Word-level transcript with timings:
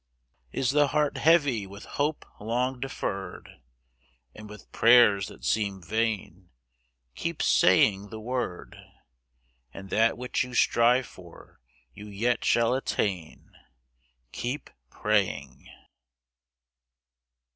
Is 0.51 0.71
the 0.71 0.87
heart 0.87 1.17
heavy 1.17 1.67
with 1.67 1.85
hope 1.85 2.25
long 2.39 2.79
deferred, 2.79 3.61
And 4.33 4.49
with 4.49 4.71
prayers 4.71 5.27
that 5.27 5.45
seem 5.45 5.79
vain? 5.79 6.49
Keep 7.13 7.43
saying 7.43 8.09
the 8.09 8.19
word— 8.19 8.79
And 9.71 9.91
that 9.91 10.17
which 10.17 10.43
you 10.43 10.55
strive 10.55 11.05
for 11.05 11.59
you 11.93 12.07
yet 12.07 12.43
shall 12.43 12.73
attain. 12.73 13.51
Keep 14.31 14.71
praying. 14.89 15.67